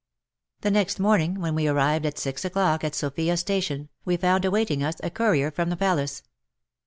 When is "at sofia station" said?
2.83-3.89